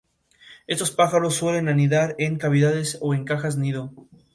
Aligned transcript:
Estos 0.65 0.89
pájaros 0.89 1.35
suelen 1.35 1.69
anidar 1.69 2.15
en 2.17 2.37
cavidades 2.39 2.97
o 3.01 3.13
en 3.13 3.23
cajas 3.23 3.55
nido. 3.57 3.93